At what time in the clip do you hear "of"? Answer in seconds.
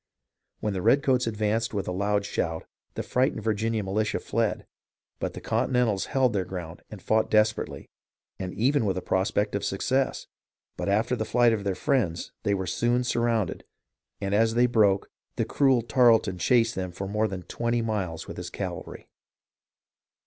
9.53-9.63, 11.53-11.63